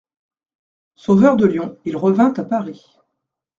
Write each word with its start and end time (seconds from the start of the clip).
Sauveur 0.95 1.35
de 1.37 1.45
Lyon, 1.45 1.77
il 1.85 1.95
revint 1.95 2.33
à 2.35 2.43
Paris. 2.43 2.97